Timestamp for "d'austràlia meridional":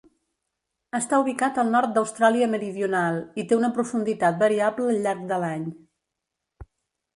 1.97-3.21